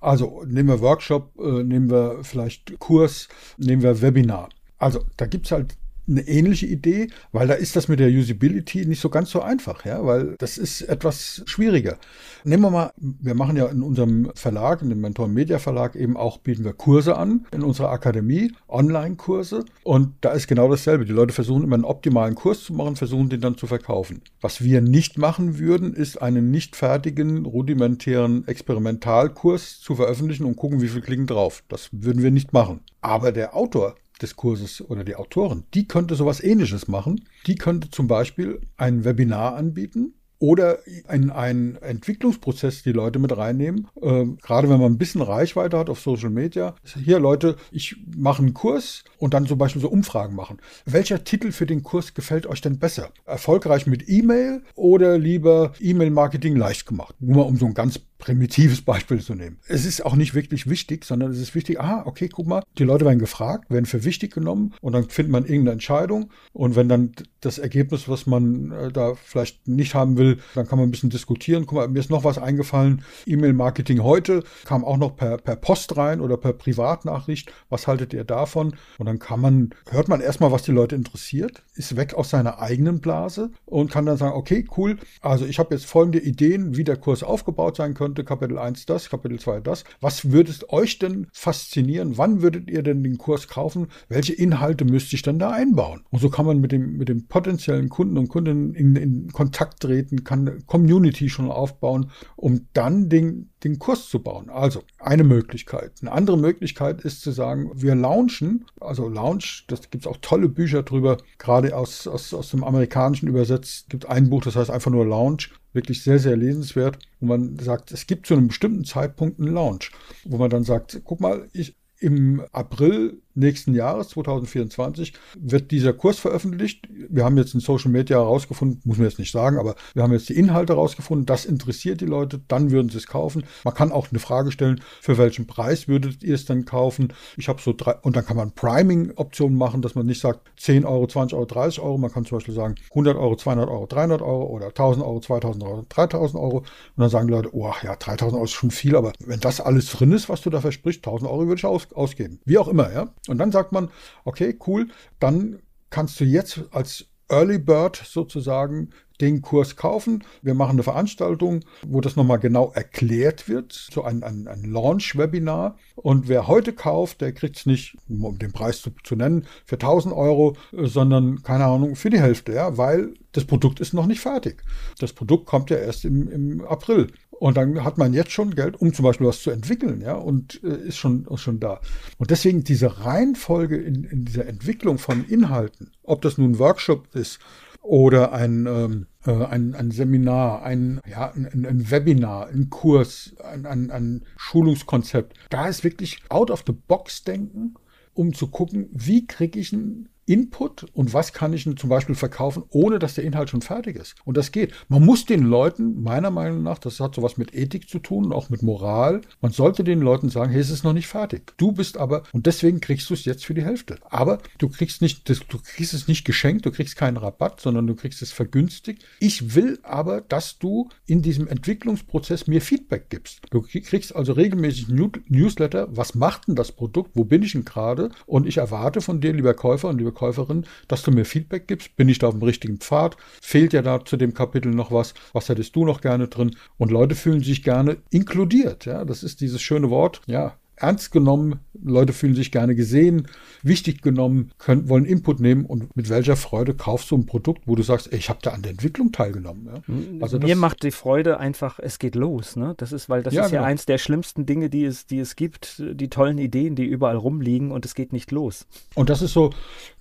Also 0.00 0.42
nehmen 0.46 0.68
wir 0.68 0.80
Workshop, 0.80 1.38
äh, 1.38 1.62
nehmen 1.62 1.90
wir 1.90 2.20
vielleicht 2.22 2.78
Kurs, 2.80 3.28
nehmen 3.58 3.82
wir 3.82 4.00
Webinar. 4.00 4.48
Also 4.78 5.04
da 5.16 5.26
gibt 5.26 5.46
es 5.46 5.52
halt 5.52 5.76
eine 6.10 6.26
ähnliche 6.26 6.66
Idee, 6.66 7.08
weil 7.32 7.48
da 7.48 7.54
ist 7.54 7.76
das 7.76 7.88
mit 7.88 8.00
der 8.00 8.08
Usability 8.08 8.86
nicht 8.86 9.00
so 9.00 9.08
ganz 9.08 9.30
so 9.30 9.40
einfach, 9.40 9.84
ja, 9.84 10.04
weil 10.04 10.34
das 10.38 10.58
ist 10.58 10.82
etwas 10.82 11.42
schwieriger. 11.46 11.98
Nehmen 12.44 12.62
wir 12.62 12.70
mal, 12.70 12.92
wir 12.96 13.34
machen 13.34 13.56
ja 13.56 13.66
in 13.66 13.82
unserem 13.82 14.30
Verlag, 14.34 14.82
in 14.82 14.88
dem 14.88 15.00
Mentor 15.00 15.28
Media 15.28 15.58
Verlag 15.58 15.94
eben 15.94 16.16
auch, 16.16 16.38
bieten 16.38 16.64
wir 16.64 16.72
Kurse 16.72 17.16
an 17.16 17.46
in 17.52 17.62
unserer 17.62 17.90
Akademie, 17.90 18.52
Online-Kurse 18.68 19.64
und 19.84 20.14
da 20.20 20.32
ist 20.32 20.48
genau 20.48 20.68
dasselbe. 20.68 21.04
Die 21.04 21.12
Leute 21.12 21.32
versuchen 21.32 21.64
immer 21.64 21.74
einen 21.74 21.84
optimalen 21.84 22.34
Kurs 22.34 22.64
zu 22.64 22.72
machen, 22.72 22.96
versuchen 22.96 23.28
den 23.28 23.40
dann 23.40 23.56
zu 23.56 23.66
verkaufen. 23.66 24.22
Was 24.40 24.62
wir 24.62 24.80
nicht 24.80 25.18
machen 25.18 25.58
würden, 25.58 25.94
ist 25.94 26.20
einen 26.20 26.50
nicht 26.50 26.76
fertigen, 26.76 27.44
rudimentären 27.46 28.46
Experimentalkurs 28.48 29.80
zu 29.80 29.94
veröffentlichen 29.94 30.44
und 30.44 30.56
gucken, 30.56 30.80
wie 30.80 30.88
viel 30.88 31.00
klicken 31.00 31.26
drauf. 31.26 31.62
Das 31.68 31.88
würden 31.92 32.22
wir 32.22 32.30
nicht 32.30 32.52
machen. 32.52 32.80
Aber 33.00 33.32
der 33.32 33.56
Autor 33.56 33.94
des 34.22 34.36
Kurses 34.36 34.80
oder 34.82 35.04
die 35.04 35.16
Autoren, 35.16 35.64
die 35.74 35.86
könnte 35.86 36.14
sowas 36.14 36.42
ähnliches 36.42 36.88
machen. 36.88 37.24
Die 37.46 37.54
könnte 37.54 37.90
zum 37.90 38.06
Beispiel 38.06 38.60
ein 38.76 39.04
Webinar 39.04 39.56
anbieten, 39.56 40.14
oder 40.40 40.78
in 40.86 41.30
einen 41.30 41.76
Entwicklungsprozess 41.76 42.82
die 42.82 42.92
Leute 42.92 43.18
mit 43.18 43.36
reinnehmen. 43.36 43.88
Äh, 44.00 44.24
gerade 44.42 44.68
wenn 44.68 44.80
man 44.80 44.92
ein 44.92 44.98
bisschen 44.98 45.20
Reichweite 45.20 45.78
hat 45.78 45.90
auf 45.90 46.00
Social 46.00 46.30
Media. 46.30 46.74
Hier 47.04 47.20
Leute, 47.20 47.56
ich 47.70 47.96
mache 48.16 48.42
einen 48.42 48.54
Kurs 48.54 49.04
und 49.18 49.34
dann 49.34 49.46
zum 49.46 49.58
Beispiel 49.58 49.82
so 49.82 49.90
Umfragen 49.90 50.34
machen. 50.34 50.56
Welcher 50.86 51.24
Titel 51.24 51.52
für 51.52 51.66
den 51.66 51.82
Kurs 51.82 52.14
gefällt 52.14 52.46
euch 52.46 52.62
denn 52.62 52.78
besser? 52.78 53.10
Erfolgreich 53.26 53.86
mit 53.86 54.08
E-Mail 54.08 54.62
oder 54.74 55.18
lieber 55.18 55.74
E-Mail-Marketing 55.78 56.56
leicht 56.56 56.86
gemacht? 56.86 57.14
Nur 57.20 57.36
mal 57.36 57.42
um 57.42 57.56
so 57.56 57.66
ein 57.66 57.74
ganz 57.74 58.00
primitives 58.20 58.82
Beispiel 58.82 59.20
zu 59.20 59.34
nehmen. 59.34 59.58
Es 59.66 59.84
ist 59.84 60.04
auch 60.04 60.14
nicht 60.14 60.34
wirklich 60.34 60.68
wichtig, 60.68 61.04
sondern 61.04 61.32
es 61.32 61.38
ist 61.38 61.54
wichtig, 61.54 61.80
ah, 61.80 62.04
okay, 62.06 62.28
guck 62.28 62.46
mal, 62.46 62.62
die 62.78 62.84
Leute 62.84 63.04
werden 63.04 63.18
gefragt, 63.18 63.70
werden 63.70 63.86
für 63.86 64.04
wichtig 64.04 64.32
genommen 64.32 64.74
und 64.80 64.92
dann 64.92 65.08
findet 65.08 65.32
man 65.32 65.44
irgendeine 65.44 65.72
Entscheidung 65.72 66.30
und 66.52 66.76
wenn 66.76 66.88
dann 66.88 67.12
das 67.40 67.58
Ergebnis, 67.58 68.08
was 68.08 68.26
man 68.26 68.70
äh, 68.70 68.92
da 68.92 69.14
vielleicht 69.14 69.66
nicht 69.66 69.94
haben 69.94 70.18
will, 70.18 70.38
dann 70.54 70.68
kann 70.68 70.78
man 70.78 70.88
ein 70.88 70.90
bisschen 70.90 71.10
diskutieren. 71.10 71.66
Guck 71.66 71.76
mal, 71.76 71.88
mir 71.88 71.98
ist 71.98 72.10
noch 72.10 72.22
was 72.22 72.38
eingefallen. 72.38 73.02
E-Mail-Marketing 73.26 74.02
heute 74.02 74.44
kam 74.64 74.84
auch 74.84 74.98
noch 74.98 75.16
per, 75.16 75.38
per 75.38 75.56
Post 75.56 75.96
rein 75.96 76.20
oder 76.20 76.36
per 76.36 76.52
Privatnachricht. 76.52 77.52
Was 77.70 77.86
haltet 77.86 78.12
ihr 78.12 78.24
davon? 78.24 78.74
Und 78.98 79.06
dann 79.06 79.18
kann 79.18 79.40
man, 79.40 79.70
hört 79.90 80.08
man 80.08 80.20
erstmal, 80.20 80.52
was 80.52 80.62
die 80.62 80.72
Leute 80.72 80.96
interessiert, 80.96 81.62
ist 81.74 81.96
weg 81.96 82.14
aus 82.14 82.30
seiner 82.30 82.60
eigenen 82.60 83.00
Blase 83.00 83.50
und 83.64 83.90
kann 83.90 84.04
dann 84.04 84.18
sagen, 84.18 84.36
okay, 84.36 84.66
cool, 84.76 84.98
also 85.22 85.46
ich 85.46 85.58
habe 85.58 85.74
jetzt 85.74 85.86
folgende 85.86 86.20
Ideen, 86.20 86.76
wie 86.76 86.84
der 86.84 86.96
Kurs 86.96 87.22
aufgebaut 87.22 87.76
sein 87.76 87.94
könnte 87.94 88.09
könnte 88.10 88.24
Kapitel 88.24 88.58
1 88.58 88.86
das, 88.86 89.08
Kapitel 89.08 89.38
2 89.38 89.60
das. 89.60 89.84
Was 90.00 90.32
würdet 90.32 90.68
euch 90.70 90.98
denn 90.98 91.28
faszinieren? 91.32 92.18
Wann 92.18 92.42
würdet 92.42 92.68
ihr 92.68 92.82
denn 92.82 93.04
den 93.04 93.18
Kurs 93.18 93.46
kaufen? 93.46 93.86
Welche 94.08 94.32
Inhalte 94.32 94.84
müsste 94.84 95.14
ich 95.14 95.22
denn 95.22 95.38
da 95.38 95.50
einbauen? 95.50 96.02
Und 96.10 96.20
so 96.20 96.28
kann 96.28 96.44
man 96.44 96.60
mit 96.60 96.72
dem, 96.72 96.96
mit 96.96 97.08
dem 97.08 97.28
potenziellen 97.28 97.88
Kunden 97.88 98.18
und 98.18 98.28
Kundinnen 98.28 98.74
in, 98.74 98.96
in 98.96 99.28
Kontakt 99.32 99.80
treten, 99.80 100.24
kann 100.24 100.64
Community 100.66 101.28
schon 101.28 101.52
aufbauen, 101.52 102.10
um 102.34 102.66
dann 102.72 103.08
den, 103.08 103.50
den 103.62 103.78
Kurs 103.78 104.08
zu 104.08 104.20
bauen. 104.20 104.50
Also 104.50 104.82
eine 104.98 105.22
Möglichkeit. 105.22 105.92
Eine 106.00 106.10
andere 106.10 106.36
Möglichkeit 106.36 107.02
ist 107.02 107.20
zu 107.20 107.30
sagen, 107.30 107.70
wir 107.74 107.94
launchen, 107.94 108.64
also 108.80 109.08
Launch, 109.08 109.66
das 109.68 109.88
gibt 109.90 110.04
es 110.04 110.10
auch 110.10 110.18
tolle 110.20 110.48
Bücher 110.48 110.82
drüber, 110.82 111.18
gerade 111.38 111.76
aus, 111.76 112.08
aus, 112.08 112.34
aus 112.34 112.50
dem 112.50 112.64
Amerikanischen 112.64 113.28
übersetzt, 113.28 113.88
gibt 113.88 114.08
ein 114.08 114.30
Buch, 114.30 114.42
das 114.42 114.56
heißt 114.56 114.70
einfach 114.70 114.90
nur 114.90 115.06
Launch 115.06 115.50
wirklich 115.72 116.02
sehr, 116.02 116.18
sehr 116.18 116.36
lesenswert, 116.36 116.98
wo 117.20 117.26
man 117.26 117.58
sagt, 117.58 117.92
es 117.92 118.06
gibt 118.06 118.26
zu 118.26 118.34
einem 118.34 118.48
bestimmten 118.48 118.84
Zeitpunkt 118.84 119.38
einen 119.38 119.52
Launch, 119.52 119.92
wo 120.24 120.38
man 120.38 120.50
dann 120.50 120.64
sagt, 120.64 121.00
guck 121.04 121.20
mal, 121.20 121.48
ich, 121.52 121.76
im 122.00 122.42
April 122.52 123.20
nächsten 123.34 123.74
Jahres, 123.74 124.08
2024, 124.10 125.14
wird 125.38 125.70
dieser 125.70 125.92
Kurs 125.92 126.18
veröffentlicht. 126.18 126.88
Wir 127.08 127.24
haben 127.24 127.36
jetzt 127.36 127.54
in 127.54 127.60
Social 127.60 127.90
Media 127.90 128.18
herausgefunden, 128.18 128.80
muss 128.84 128.98
man 128.98 129.06
jetzt 129.08 129.18
nicht 129.18 129.32
sagen, 129.32 129.58
aber 129.58 129.74
wir 129.94 130.02
haben 130.02 130.12
jetzt 130.12 130.28
die 130.28 130.36
Inhalte 130.36 130.74
herausgefunden. 130.74 131.26
Das 131.26 131.44
interessiert 131.44 132.00
die 132.00 132.06
Leute, 132.06 132.40
dann 132.48 132.70
würden 132.70 132.88
sie 132.88 132.98
es 132.98 133.06
kaufen. 133.06 133.44
Man 133.64 133.74
kann 133.74 133.92
auch 133.92 134.08
eine 134.10 134.18
Frage 134.18 134.52
stellen, 134.52 134.80
für 135.00 135.18
welchen 135.18 135.46
Preis 135.46 135.88
würdet 135.88 136.22
ihr 136.22 136.34
es 136.34 136.44
denn 136.44 136.64
kaufen? 136.64 137.12
Ich 137.36 137.48
habe 137.48 137.60
so 137.60 137.72
drei, 137.76 137.94
und 138.02 138.16
dann 138.16 138.24
kann 138.24 138.36
man 138.36 138.52
Priming-Optionen 138.52 139.56
machen, 139.56 139.82
dass 139.82 139.94
man 139.94 140.06
nicht 140.06 140.20
sagt 140.20 140.50
10 140.58 140.84
Euro, 140.84 141.06
20 141.06 141.36
Euro, 141.36 141.46
30 141.46 141.80
Euro. 141.80 141.98
Man 141.98 142.12
kann 142.12 142.24
zum 142.24 142.38
Beispiel 142.38 142.54
sagen 142.54 142.74
100 142.90 143.16
Euro, 143.16 143.36
200 143.36 143.68
Euro, 143.68 143.86
300 143.86 144.22
Euro 144.22 144.46
oder 144.46 144.66
1000 144.66 145.04
Euro, 145.04 145.20
2000 145.20 145.64
Euro, 145.64 145.86
3000 145.88 146.42
Euro. 146.42 146.58
Und 146.58 146.66
dann 146.96 147.10
sagen 147.10 147.26
die 147.26 147.34
Leute, 147.34 147.54
oh 147.54 147.72
ja, 147.82 147.96
3000 147.96 148.34
Euro 148.34 148.44
ist 148.44 148.52
schon 148.52 148.70
viel, 148.70 148.96
aber 148.96 149.12
wenn 149.24 149.40
das 149.40 149.60
alles 149.60 149.90
drin 149.90 150.12
ist, 150.12 150.28
was 150.28 150.42
du 150.42 150.50
da 150.50 150.60
versprichst, 150.60 151.06
1000 151.06 151.30
Euro 151.30 151.46
würde 151.46 151.58
ich 151.58 151.64
aus, 151.64 151.92
ausgeben. 151.92 152.40
Wie 152.44 152.58
auch 152.58 152.68
immer, 152.68 152.92
ja. 152.92 153.12
Und 153.28 153.38
dann 153.38 153.52
sagt 153.52 153.72
man, 153.72 153.90
okay, 154.24 154.58
cool, 154.66 154.88
dann 155.18 155.60
kannst 155.90 156.18
du 156.20 156.24
jetzt 156.24 156.60
als 156.72 157.06
Early 157.28 157.58
Bird 157.58 157.96
sozusagen 157.96 158.90
den 159.20 159.42
Kurs 159.42 159.76
kaufen. 159.76 160.24
Wir 160.42 160.54
machen 160.54 160.72
eine 160.72 160.82
Veranstaltung, 160.82 161.60
wo 161.86 162.00
das 162.00 162.16
nochmal 162.16 162.38
genau 162.38 162.72
erklärt 162.74 163.48
wird, 163.48 163.72
so 163.72 164.04
ein, 164.04 164.22
ein, 164.22 164.48
ein 164.48 164.64
Launch-Webinar. 164.64 165.76
Und 165.96 166.28
wer 166.28 166.46
heute 166.46 166.72
kauft, 166.72 167.20
der 167.20 167.32
kriegt 167.32 167.58
es 167.58 167.66
nicht, 167.66 167.96
um 168.08 168.38
den 168.38 168.52
Preis 168.52 168.80
zu, 168.80 168.90
zu, 169.04 169.16
nennen, 169.16 169.46
für 169.64 169.76
1000 169.76 170.14
Euro, 170.14 170.56
sondern, 170.72 171.42
keine 171.42 171.64
Ahnung, 171.64 171.96
für 171.96 172.10
die 172.10 172.20
Hälfte, 172.20 172.52
ja, 172.52 172.76
weil 172.76 173.14
das 173.32 173.44
Produkt 173.44 173.80
ist 173.80 173.94
noch 173.94 174.06
nicht 174.06 174.20
fertig. 174.20 174.62
Das 174.98 175.12
Produkt 175.12 175.46
kommt 175.46 175.70
ja 175.70 175.76
erst 175.76 176.04
im, 176.04 176.28
im 176.28 176.64
April. 176.64 177.08
Und 177.30 177.56
dann 177.56 177.84
hat 177.84 177.96
man 177.96 178.12
jetzt 178.12 178.32
schon 178.32 178.54
Geld, 178.54 178.76
um 178.80 178.92
zum 178.92 179.04
Beispiel 179.04 179.26
was 179.26 179.42
zu 179.42 179.50
entwickeln, 179.50 180.02
ja, 180.02 180.14
und 180.14 180.62
äh, 180.62 180.88
ist 180.88 180.98
schon, 180.98 181.26
schon 181.36 181.58
da. 181.58 181.80
Und 182.18 182.30
deswegen 182.30 182.64
diese 182.64 183.04
Reihenfolge 183.04 183.76
in, 183.76 184.04
in 184.04 184.26
dieser 184.26 184.46
Entwicklung 184.46 184.98
von 184.98 185.24
Inhalten, 185.24 185.90
ob 186.02 186.20
das 186.20 186.36
nun 186.36 186.58
Workshop 186.58 187.14
ist 187.14 187.38
oder 187.82 188.32
ein, 188.32 188.66
ähm, 188.66 189.06
äh, 189.26 189.44
ein, 189.44 189.74
ein 189.74 189.90
Seminar, 189.90 190.62
ein, 190.62 191.00
ja, 191.08 191.30
ein, 191.32 191.66
ein 191.66 191.90
Webinar, 191.90 192.48
ein 192.48 192.70
Kurs, 192.70 193.34
ein, 193.42 193.66
ein, 193.66 193.90
ein 193.90 194.24
Schulungskonzept, 194.36 195.36
da 195.50 195.68
ist 195.68 195.84
wirklich 195.84 196.22
out 196.28 196.50
of 196.50 196.64
the 196.66 196.72
box 196.72 197.24
denken, 197.24 197.74
um 198.14 198.34
zu 198.34 198.48
gucken, 198.48 198.88
wie 198.92 199.26
kriege 199.26 199.58
ich 199.58 199.72
einen 199.72 200.08
Input 200.30 200.86
und 200.94 201.12
was 201.12 201.32
kann 201.32 201.52
ich 201.52 201.64
zum 201.64 201.90
Beispiel 201.90 202.14
verkaufen, 202.14 202.62
ohne 202.68 203.00
dass 203.00 203.14
der 203.14 203.24
Inhalt 203.24 203.50
schon 203.50 203.62
fertig 203.62 203.96
ist. 203.96 204.14
Und 204.24 204.36
das 204.36 204.52
geht. 204.52 204.72
Man 204.88 205.04
muss 205.04 205.24
den 205.24 205.42
Leuten, 205.42 206.04
meiner 206.04 206.30
Meinung 206.30 206.62
nach, 206.62 206.78
das 206.78 207.00
hat 207.00 207.16
sowas 207.16 207.36
mit 207.36 207.52
Ethik 207.52 207.88
zu 207.88 207.98
tun, 207.98 208.32
auch 208.32 208.48
mit 208.48 208.62
Moral, 208.62 209.22
man 209.40 209.50
sollte 209.50 209.82
den 209.82 210.00
Leuten 210.00 210.28
sagen, 210.28 210.52
hey, 210.52 210.60
es 210.60 210.70
ist 210.70 210.84
noch 210.84 210.92
nicht 210.92 211.08
fertig. 211.08 211.52
Du 211.56 211.72
bist 211.72 211.98
aber, 211.98 212.22
und 212.32 212.46
deswegen 212.46 212.80
kriegst 212.80 213.10
du 213.10 213.14
es 213.14 213.24
jetzt 213.24 213.44
für 213.44 213.54
die 213.54 213.64
Hälfte. 213.64 213.98
Aber 214.08 214.38
du 214.58 214.68
kriegst 214.68 215.02
nicht, 215.02 215.28
du 215.28 215.58
kriegst 215.58 215.94
es 215.94 216.06
nicht 216.06 216.24
geschenkt, 216.24 216.64
du 216.64 216.70
kriegst 216.70 216.94
keinen 216.94 217.16
Rabatt, 217.16 217.60
sondern 217.60 217.88
du 217.88 217.96
kriegst 217.96 218.22
es 218.22 218.30
vergünstigt. 218.30 219.04
Ich 219.18 219.56
will 219.56 219.80
aber, 219.82 220.20
dass 220.20 220.60
du 220.60 220.90
in 221.06 221.22
diesem 221.22 221.48
Entwicklungsprozess 221.48 222.46
mir 222.46 222.60
Feedback 222.60 223.10
gibst. 223.10 223.40
Du 223.50 223.62
kriegst 223.62 224.14
also 224.14 224.34
regelmäßig 224.34 224.86
Newsletter, 224.88 225.88
was 225.90 226.14
macht 226.14 226.46
denn 226.46 226.54
das 226.54 226.70
Produkt, 226.70 227.10
wo 227.14 227.24
bin 227.24 227.42
ich 227.42 227.50
denn 227.50 227.64
gerade? 227.64 228.10
Und 228.26 228.46
ich 228.46 228.58
erwarte 228.58 229.00
von 229.00 229.20
dir, 229.20 229.32
lieber 229.32 229.54
Käufer 229.54 229.88
und 229.88 229.98
liebe 229.98 230.19
Käuferin, 230.20 230.66
dass 230.86 231.02
du 231.02 231.10
mir 231.10 231.24
Feedback 231.24 231.66
gibst. 231.66 231.96
Bin 231.96 232.10
ich 232.10 232.18
da 232.18 232.28
auf 232.28 232.34
dem 232.34 232.42
richtigen 232.42 232.76
Pfad? 232.76 233.16
Fehlt 233.40 233.72
ja 233.72 233.80
da 233.80 234.04
zu 234.04 234.18
dem 234.18 234.34
Kapitel 234.34 234.70
noch 234.70 234.92
was? 234.92 235.14
Was 235.32 235.48
hättest 235.48 235.74
du 235.74 235.86
noch 235.86 236.02
gerne 236.02 236.28
drin? 236.28 236.56
Und 236.76 236.90
Leute 236.90 237.14
fühlen 237.14 237.42
sich 237.42 237.62
gerne 237.62 237.96
inkludiert. 238.10 238.84
Ja, 238.84 239.06
das 239.06 239.22
ist 239.22 239.40
dieses 239.40 239.62
schöne 239.62 239.88
Wort. 239.88 240.20
Ja, 240.26 240.56
ernst 240.76 241.10
genommen, 241.10 241.60
Leute 241.82 242.12
fühlen 242.12 242.34
sich 242.34 242.50
gerne 242.50 242.74
gesehen, 242.74 243.28
wichtig 243.62 244.02
genommen, 244.02 244.52
können, 244.58 244.88
wollen 244.88 245.04
Input 245.04 245.40
nehmen 245.40 245.64
und 245.64 245.96
mit 245.96 246.08
welcher 246.08 246.36
Freude 246.36 246.74
kaufst 246.74 247.10
du 247.10 247.16
ein 247.16 247.26
Produkt, 247.26 247.62
wo 247.66 247.74
du 247.74 247.82
sagst, 247.82 248.12
ey, 248.12 248.18
ich 248.18 248.28
habe 248.28 248.40
da 248.42 248.50
an 248.50 248.62
der 248.62 248.72
Entwicklung 248.72 249.12
teilgenommen. 249.12 249.66
Ja? 249.66 249.82
Also 250.20 250.38
Mir 250.38 250.56
macht 250.56 250.82
die 250.82 250.90
Freude 250.90 251.38
einfach, 251.38 251.78
es 251.78 251.98
geht 251.98 252.14
los. 252.14 252.56
Ne? 252.56 252.74
Das 252.76 252.92
ist, 252.92 253.08
weil 253.08 253.22
das 253.22 253.34
ja, 253.34 253.44
ist 253.44 253.50
genau. 253.50 253.62
ja 253.62 253.68
eins 253.68 253.86
der 253.86 253.98
schlimmsten 253.98 254.46
Dinge, 254.46 254.70
die 254.70 254.84
es, 254.84 255.06
die 255.06 255.18
es 255.18 255.36
gibt, 255.36 255.82
die 255.92 256.08
tollen 256.08 256.38
Ideen, 256.38 256.74
die 256.74 256.84
überall 256.84 257.16
rumliegen 257.16 257.70
und 257.70 257.84
es 257.84 257.94
geht 257.94 258.12
nicht 258.12 258.30
los. 258.30 258.66
Und 258.94 259.10
das 259.10 259.22
ist 259.22 259.32
so 259.32 259.50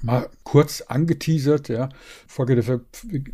mal 0.01 0.29
kurz 0.43 0.81
angeteasert, 0.81 1.69
ja. 1.69 1.89
Folge, 2.27 2.55
dir 2.55 2.81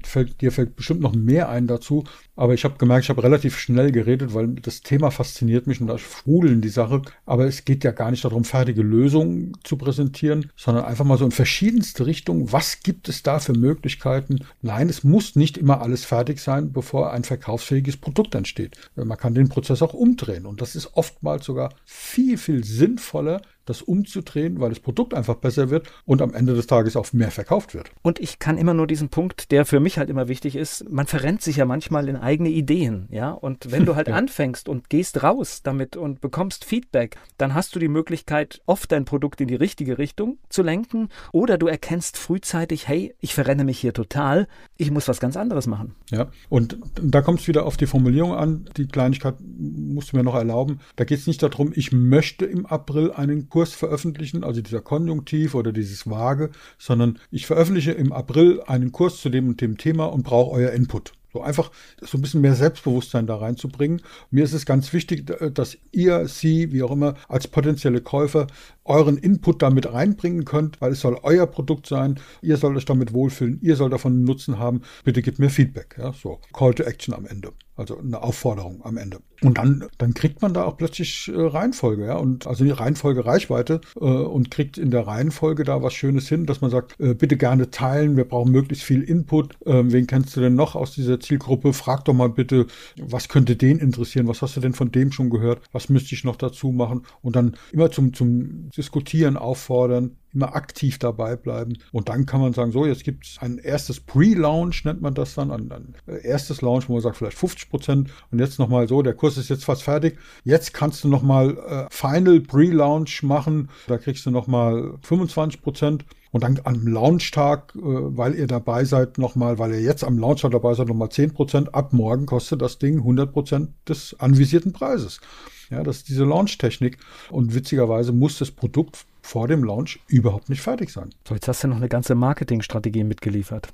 fällt, 0.03 0.41
dir 0.41 0.51
fällt 0.51 0.75
bestimmt 0.75 1.01
noch 1.01 1.13
mehr 1.13 1.49
ein 1.49 1.67
dazu, 1.67 2.03
aber 2.35 2.53
ich 2.53 2.65
habe 2.65 2.77
gemerkt, 2.77 3.05
ich 3.05 3.09
habe 3.09 3.23
relativ 3.23 3.57
schnell 3.57 3.91
geredet, 3.91 4.33
weil 4.33 4.47
das 4.47 4.81
Thema 4.81 5.09
fasziniert 5.09 5.67
mich 5.67 5.79
und 5.79 5.87
da 5.87 5.97
sprudeln 5.97 6.61
die 6.61 6.69
Sache. 6.69 7.01
Aber 7.25 7.45
es 7.45 7.63
geht 7.63 7.83
ja 7.83 7.91
gar 7.91 8.11
nicht 8.11 8.25
darum, 8.25 8.34
fertige 8.43 8.81
Lösungen 8.81 9.53
zu 9.63 9.77
präsentieren, 9.77 10.51
sondern 10.55 10.85
einfach 10.85 11.05
mal 11.05 11.17
so 11.17 11.25
in 11.25 11.31
verschiedenste 11.31 12.05
Richtungen. 12.05 12.51
Was 12.51 12.81
gibt 12.81 13.09
es 13.09 13.23
da 13.23 13.39
für 13.39 13.53
Möglichkeiten? 13.53 14.39
Nein, 14.61 14.89
es 14.89 15.03
muss 15.03 15.35
nicht 15.35 15.57
immer 15.57 15.81
alles 15.81 16.05
fertig 16.05 16.39
sein, 16.39 16.73
bevor 16.73 17.11
ein 17.11 17.23
verkaufsfähiges 17.23 17.97
Produkt 17.97 18.35
entsteht. 18.35 18.77
Man 18.95 19.17
kann 19.17 19.33
den 19.33 19.49
Prozess 19.49 19.81
auch 19.81 19.93
umdrehen 19.93 20.45
und 20.45 20.61
das 20.61 20.75
ist 20.75 20.95
oftmals 20.95 21.45
sogar 21.45 21.73
viel, 21.85 22.37
viel 22.37 22.63
sinnvoller, 22.63 23.41
das 23.65 23.81
umzudrehen, 23.81 24.59
weil 24.59 24.69
das 24.69 24.79
Produkt 24.79 25.13
einfach 25.13 25.35
besser 25.35 25.69
wird 25.69 25.87
und 26.05 26.21
am 26.21 26.33
Ende 26.33 26.53
des 26.53 26.67
Tages 26.67 26.95
auch 26.95 27.11
mehr 27.13 27.31
verkauft 27.31 27.73
wird. 27.73 27.91
Und 28.01 28.19
ich 28.19 28.39
kann 28.39 28.57
immer 28.57 28.73
nur 28.73 28.87
diesen 28.87 29.09
Punkt, 29.09 29.51
der 29.51 29.65
für 29.65 29.79
mich 29.79 29.97
halt 29.97 30.09
immer 30.09 30.27
wichtig 30.27 30.55
ist, 30.55 30.89
man 30.89 31.07
verrennt 31.07 31.41
sich 31.41 31.57
ja 31.57 31.65
manchmal 31.65 32.07
in 32.09 32.15
eigene 32.15 32.49
Ideen, 32.49 33.07
ja. 33.09 33.31
Und 33.31 33.71
wenn 33.71 33.85
du 33.85 33.95
halt 33.95 34.07
ja. 34.07 34.15
anfängst 34.15 34.69
und 34.69 34.89
gehst 34.89 35.23
raus 35.23 35.61
damit 35.63 35.97
und 35.97 36.21
bekommst 36.21 36.65
Feedback, 36.65 37.17
dann 37.37 37.53
hast 37.53 37.75
du 37.75 37.79
die 37.79 37.87
Möglichkeit, 37.87 38.61
oft 38.65 38.91
dein 38.91 39.05
Produkt 39.05 39.41
in 39.41 39.47
die 39.47 39.55
richtige 39.55 39.97
Richtung 39.97 40.37
zu 40.49 40.63
lenken 40.63 41.09
oder 41.31 41.57
du 41.57 41.67
erkennst 41.67 42.17
frühzeitig, 42.17 42.87
hey, 42.87 43.15
ich 43.19 43.33
verrenne 43.33 43.63
mich 43.63 43.79
hier 43.79 43.93
total, 43.93 44.47
ich 44.77 44.91
muss 44.91 45.07
was 45.07 45.19
ganz 45.19 45.37
anderes 45.37 45.67
machen. 45.67 45.95
Ja, 46.11 46.27
und 46.49 46.77
da 47.01 47.21
kommt 47.21 47.41
es 47.41 47.47
wieder 47.47 47.65
auf 47.65 47.77
die 47.77 47.87
Formulierung 47.87 48.33
an. 48.33 48.69
Die 48.77 48.87
Kleinigkeit 48.87 49.35
musst 49.41 50.11
du 50.11 50.17
mir 50.17 50.23
noch 50.23 50.35
erlauben. 50.35 50.79
Da 50.95 51.03
geht 51.03 51.19
es 51.19 51.27
nicht 51.27 51.41
darum, 51.41 51.71
ich 51.75 51.91
möchte 51.91 52.45
im 52.45 52.65
April 52.65 53.11
einen 53.11 53.49
Kurs 53.55 53.71
veröffentlichen, 53.71 54.43
also 54.43 54.61
dieser 54.61 54.81
Konjunktiv 54.81 55.55
oder 55.55 55.71
dieses 55.71 56.09
Vage, 56.09 56.49
sondern 56.77 57.19
ich 57.31 57.45
veröffentliche 57.45 57.93
im 57.93 58.11
April 58.11 58.61
einen 58.67 58.91
Kurs 58.91 59.21
zu 59.21 59.29
dem 59.29 59.47
und 59.47 59.61
dem 59.61 59.77
Thema 59.77 60.07
und 60.07 60.23
brauche 60.23 60.51
euer 60.51 60.71
Input. 60.71 61.13
So 61.31 61.41
einfach 61.41 61.71
so 62.01 62.17
ein 62.17 62.21
bisschen 62.21 62.41
mehr 62.41 62.55
Selbstbewusstsein 62.55 63.27
da 63.27 63.37
reinzubringen. 63.37 64.01
Mir 64.29 64.43
ist 64.43 64.51
es 64.51 64.65
ganz 64.65 64.91
wichtig, 64.91 65.31
dass 65.53 65.77
ihr, 65.93 66.27
Sie, 66.27 66.73
wie 66.73 66.83
auch 66.83 66.91
immer, 66.91 67.15
als 67.29 67.47
potenzielle 67.47 68.01
Käufer 68.01 68.47
euren 68.85 69.17
Input 69.17 69.61
damit 69.61 69.91
reinbringen 69.91 70.45
könnt, 70.45 70.79
weil 70.79 70.93
es 70.93 71.01
soll 71.01 71.19
euer 71.23 71.47
Produkt 71.47 71.87
sein. 71.87 72.19
Ihr 72.41 72.57
sollt 72.57 72.77
euch 72.77 72.85
damit 72.85 73.13
wohlfühlen. 73.13 73.59
Ihr 73.61 73.75
sollt 73.75 73.93
davon 73.93 74.23
Nutzen 74.23 74.59
haben. 74.59 74.81
Bitte 75.03 75.21
gebt 75.21 75.39
mir 75.39 75.49
Feedback. 75.49 75.95
Ja, 75.97 76.13
so 76.13 76.39
Call 76.53 76.73
to 76.73 76.83
Action 76.83 77.13
am 77.13 77.25
Ende. 77.25 77.51
Also 77.75 77.99
eine 77.99 78.23
Aufforderung 78.23 78.85
am 78.85 78.95
Ende. 78.95 79.19
Und 79.41 79.57
dann, 79.57 79.85
dann 79.97 80.13
kriegt 80.13 80.41
man 80.41 80.53
da 80.53 80.63
auch 80.63 80.77
plötzlich 80.77 81.27
äh, 81.27 81.39
Reihenfolge, 81.39 82.05
ja, 82.05 82.15
und 82.15 82.47
also 82.47 82.63
die 82.63 82.71
Reihenfolge 82.71 83.25
Reichweite 83.25 83.81
äh, 83.99 84.05
und 84.05 84.49
kriegt 84.49 84.77
in 84.77 84.91
der 84.91 85.05
Reihenfolge 85.07 85.65
da 85.65 85.83
was 85.83 85.93
Schönes 85.93 86.29
hin, 86.29 86.45
dass 86.45 86.61
man 86.61 86.71
sagt, 86.71 86.97
äh, 87.01 87.13
bitte 87.13 87.35
gerne 87.35 87.69
teilen, 87.69 88.15
wir 88.15 88.23
brauchen 88.23 88.53
möglichst 88.53 88.85
viel 88.85 89.01
Input. 89.01 89.57
Ähm, 89.65 89.91
wen 89.91 90.07
kennst 90.07 90.35
du 90.37 90.41
denn 90.41 90.55
noch 90.55 90.75
aus 90.75 90.93
dieser 90.93 91.19
Zielgruppe? 91.19 91.73
Frag 91.73 92.05
doch 92.05 92.13
mal 92.13 92.29
bitte, 92.29 92.67
was 92.97 93.27
könnte 93.27 93.57
den 93.57 93.79
interessieren? 93.79 94.27
Was 94.27 94.41
hast 94.41 94.55
du 94.55 94.61
denn 94.61 94.73
von 94.73 94.91
dem 94.91 95.11
schon 95.11 95.29
gehört? 95.29 95.61
Was 95.73 95.89
müsste 95.89 96.15
ich 96.15 96.23
noch 96.23 96.37
dazu 96.37 96.71
machen? 96.71 97.01
Und 97.21 97.35
dann 97.35 97.57
immer 97.73 97.91
zum, 97.91 98.13
zum 98.13 98.69
Diskutieren 98.75 99.37
auffordern, 99.37 100.17
immer 100.33 100.55
aktiv 100.55 100.99
dabei 100.99 101.35
bleiben. 101.35 101.77
Und 101.91 102.09
dann 102.09 102.25
kann 102.25 102.41
man 102.41 102.53
sagen, 102.53 102.71
so, 102.71 102.85
jetzt 102.85 103.03
gibt 103.03 103.25
es 103.25 103.37
ein 103.39 103.57
erstes 103.57 103.99
Pre-Launch, 103.99 104.83
nennt 104.83 105.01
man 105.01 105.13
das 105.13 105.33
dann, 105.35 105.51
ein, 105.51 105.71
ein, 105.71 105.95
erstes 106.23 106.61
Launch, 106.61 106.89
wo 106.89 106.93
man 106.93 107.01
sagt, 107.01 107.17
vielleicht 107.17 107.37
50 107.37 107.69
Prozent 107.69 108.09
und 108.31 108.39
jetzt 108.39 108.59
nochmal 108.59 108.87
so, 108.87 109.01
der 109.01 109.13
Kurs 109.13 109.37
ist 109.37 109.49
jetzt 109.49 109.65
fast 109.65 109.83
fertig. 109.83 110.17
Jetzt 110.43 110.73
kannst 110.73 111.03
du 111.03 111.07
nochmal 111.07 111.57
äh, 111.57 111.85
Final 111.89 112.41
Pre-Launch 112.41 113.23
machen, 113.23 113.69
da 113.87 113.97
kriegst 113.97 114.25
du 114.25 114.31
nochmal 114.31 114.97
25 115.01 115.61
Prozent. 115.61 116.05
Und 116.31 116.43
dann 116.43 116.59
am 116.65 116.85
Launchtag, 116.85 117.73
äh, 117.75 117.79
weil 117.81 118.35
ihr 118.35 118.47
dabei 118.47 118.83
seid, 118.83 119.17
nochmal, 119.17 119.57
weil 119.57 119.71
ihr 119.71 119.79
jetzt 119.81 120.03
am 120.03 120.19
Launchtag 120.19 120.51
dabei 120.51 120.73
seid, 120.73 120.89
nochmal 120.89 121.07
10 121.07 121.33
Prozent. 121.33 121.73
Ab 121.73 121.93
morgen 121.93 122.25
kostet 122.25 122.61
das 122.61 122.77
Ding 122.77 122.97
100 122.97 123.31
Prozent 123.31 123.69
des 123.87 124.19
anvisierten 124.19 124.73
Preises. 124.73 125.21
Ja, 125.69 125.83
das 125.83 125.97
ist 125.97 126.09
diese 126.09 126.23
Launch-Technik. 126.23 126.97
Und 127.29 127.53
witzigerweise 127.53 128.11
muss 128.11 128.37
das 128.37 128.51
Produkt 128.51 129.05
vor 129.25 129.47
dem 129.47 129.63
Launch 129.63 129.99
überhaupt 130.07 130.49
nicht 130.49 130.61
fertig 130.61 130.91
sein. 130.91 131.09
So, 131.27 131.33
jetzt 131.33 131.47
hast 131.47 131.63
du 131.63 131.67
noch 131.67 131.77
eine 131.77 131.89
ganze 131.89 132.13
Marketingstrategie 132.13 133.03
mitgeliefert. 133.03 133.69